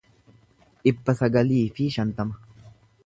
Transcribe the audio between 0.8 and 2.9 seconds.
dhibba sagalii fi shantama